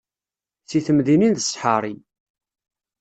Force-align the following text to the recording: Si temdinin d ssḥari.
Si 0.69 0.79
temdinin 0.85 1.33
d 1.37 1.39
ssḥari. 1.41 1.93